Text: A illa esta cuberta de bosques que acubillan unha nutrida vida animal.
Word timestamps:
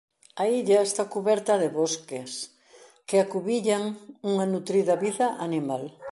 A 0.41 0.43
illa 0.59 0.83
esta 0.87 1.03
cuberta 1.13 1.53
de 1.61 1.69
bosques 1.79 2.31
que 3.07 3.17
acubillan 3.19 3.83
unha 4.31 4.45
nutrida 4.53 4.95
vida 5.05 5.25
animal. 5.47 5.83